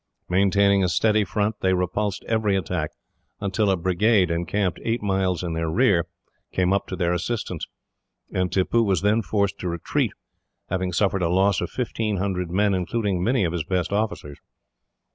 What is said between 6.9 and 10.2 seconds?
their assistance; and Tippoo was then forced to retreat,